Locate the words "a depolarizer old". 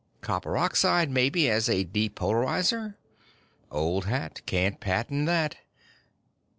1.69-4.05